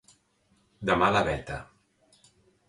[0.91, 1.59] De mala veta.